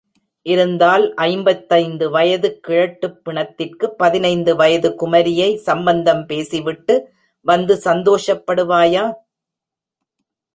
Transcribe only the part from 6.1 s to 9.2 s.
பேசிவிட்டு வந்து சந்தோஷப்படுவாயா?